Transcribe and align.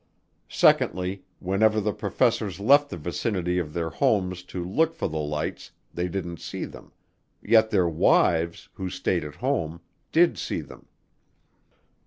Secondly, 0.49 1.25
whenever 1.37 1.79
the 1.79 1.93
professors 1.93 2.59
left 2.59 2.89
the 2.89 2.97
vicinity 2.97 3.59
of 3.59 3.71
their 3.71 3.91
homes 3.91 4.41
to 4.41 4.65
look 4.65 4.95
for 4.95 5.07
the 5.07 5.19
lights 5.19 5.69
they 5.93 6.07
didn't 6.07 6.39
see 6.39 6.65
them, 6.65 6.91
yet 7.43 7.69
their 7.69 7.87
wives, 7.87 8.67
who 8.73 8.89
stayed 8.89 9.23
at 9.23 9.35
home, 9.35 9.79
did 10.11 10.39
see 10.39 10.61
them. 10.61 10.87